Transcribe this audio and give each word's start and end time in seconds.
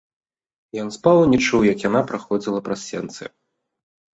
Ён 0.83 0.87
спаў 0.95 1.17
і 1.25 1.27
не 1.35 1.39
чуў, 1.47 1.61
як 1.73 1.85
яна 1.89 2.01
праходзіла 2.13 2.59
праз 2.69 2.79
сенцы. 2.89 3.23